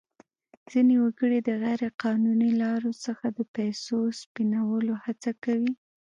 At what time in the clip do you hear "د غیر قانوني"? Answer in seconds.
1.43-2.51